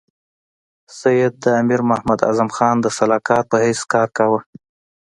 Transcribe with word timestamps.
سید 0.99 1.33
د 1.43 1.45
امیر 1.61 1.81
محمد 1.89 2.19
اعظم 2.27 2.49
خان 2.55 2.75
د 2.81 2.85
سلاکار 2.97 3.41
په 3.51 3.57
حیث 3.63 3.81
کار 3.93 4.07
کاوه. 4.17 4.39